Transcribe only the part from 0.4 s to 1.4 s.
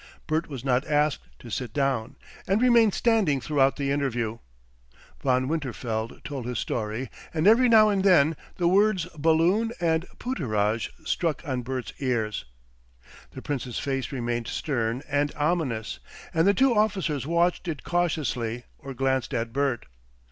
was not asked